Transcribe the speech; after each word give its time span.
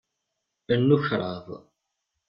Rnu 0.79 0.97
kraḍ. 1.05 1.47